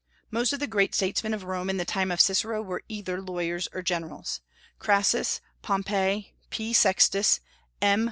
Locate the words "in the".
1.69-1.85